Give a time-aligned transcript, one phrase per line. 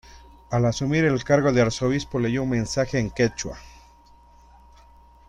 [0.49, 3.59] Al asumir el cargo de Arzobispo leyó un mensaje en quechua.